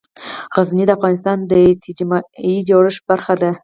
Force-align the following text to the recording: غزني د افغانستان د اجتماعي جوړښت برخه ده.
غزني 0.55 0.83
د 0.87 0.91
افغانستان 0.97 1.37
د 1.51 1.53
اجتماعي 1.89 2.55
جوړښت 2.69 3.01
برخه 3.11 3.33
ده. 3.41 3.51